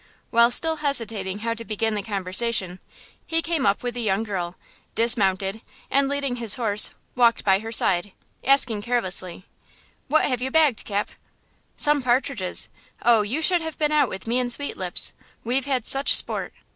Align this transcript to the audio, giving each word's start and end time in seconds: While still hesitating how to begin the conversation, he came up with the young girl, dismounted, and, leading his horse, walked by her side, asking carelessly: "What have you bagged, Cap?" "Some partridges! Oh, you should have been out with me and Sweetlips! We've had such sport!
While 0.31 0.49
still 0.49 0.77
hesitating 0.77 1.39
how 1.45 1.53
to 1.53 1.63
begin 1.63 1.93
the 1.93 2.01
conversation, 2.01 2.79
he 3.23 3.39
came 3.43 3.67
up 3.67 3.83
with 3.83 3.93
the 3.93 4.01
young 4.01 4.23
girl, 4.23 4.55
dismounted, 4.95 5.61
and, 5.91 6.07
leading 6.09 6.37
his 6.37 6.55
horse, 6.55 6.95
walked 7.15 7.43
by 7.45 7.59
her 7.59 7.71
side, 7.71 8.11
asking 8.43 8.81
carelessly: 8.81 9.45
"What 10.07 10.25
have 10.25 10.41
you 10.41 10.49
bagged, 10.49 10.85
Cap?" 10.85 11.11
"Some 11.77 12.01
partridges! 12.01 12.67
Oh, 13.03 13.21
you 13.21 13.43
should 13.43 13.61
have 13.61 13.77
been 13.77 13.91
out 13.91 14.09
with 14.09 14.25
me 14.25 14.39
and 14.39 14.51
Sweetlips! 14.51 15.13
We've 15.43 15.65
had 15.65 15.85
such 15.85 16.15
sport! 16.15 16.51